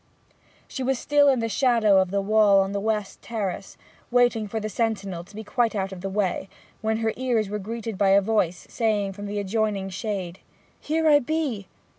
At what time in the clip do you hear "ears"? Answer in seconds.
7.17-7.49